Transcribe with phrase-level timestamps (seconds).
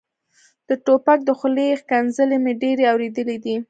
[0.67, 3.55] د ټوپک د خولې ښکنځلې مې ډېرې اورېدلې دي.